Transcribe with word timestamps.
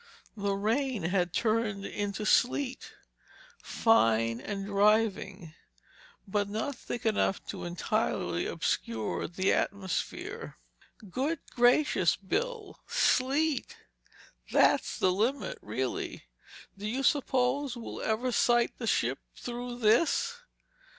The 0.35 0.55
rain 0.55 1.03
had 1.03 1.31
turned 1.31 1.85
into 1.85 2.25
sleet, 2.25 2.93
fine 3.61 4.39
and 4.41 4.65
driving, 4.65 5.53
but 6.27 6.49
not 6.49 6.75
thick 6.75 7.05
enough 7.05 7.45
to 7.49 7.65
entirely 7.65 8.47
obscure 8.47 9.27
the 9.27 9.53
atmosphere. 9.53 10.57
"Good 11.07 11.37
gracious, 11.51 12.15
Bill—sleet! 12.15 13.77
That's 14.51 14.97
the 14.97 15.11
limit, 15.11 15.59
really—do 15.61 16.87
you 16.87 17.03
suppose 17.03 17.77
we'll 17.77 18.01
ever 18.01 18.31
sight 18.31 18.71
the 18.79 18.87
ship 18.87 19.19
through 19.35 19.77
this?" 19.77 20.37